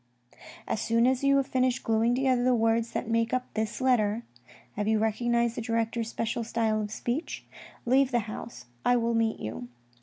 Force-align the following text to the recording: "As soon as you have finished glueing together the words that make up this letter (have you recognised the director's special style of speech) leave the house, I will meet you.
"As 0.67 0.81
soon 0.81 1.05
as 1.05 1.23
you 1.23 1.37
have 1.37 1.45
finished 1.45 1.83
glueing 1.83 2.15
together 2.15 2.43
the 2.43 2.55
words 2.55 2.91
that 2.93 3.07
make 3.07 3.35
up 3.35 3.53
this 3.53 3.79
letter 3.79 4.23
(have 4.73 4.87
you 4.87 4.97
recognised 4.97 5.55
the 5.57 5.61
director's 5.61 6.09
special 6.09 6.43
style 6.43 6.81
of 6.81 6.89
speech) 6.89 7.45
leave 7.85 8.09
the 8.09 8.21
house, 8.21 8.65
I 8.83 8.95
will 8.95 9.13
meet 9.13 9.39
you. 9.39 9.67